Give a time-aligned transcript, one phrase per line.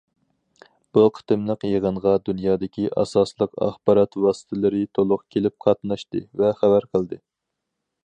[0.97, 7.25] بۇ قېتىملىق يىغىنغا دۇنيادىكى ئاساسلىق ئاخبارات ۋاسىتىلىرى تولۇق كېلىپ قاتناشتى ۋە خەۋەر قىلدى.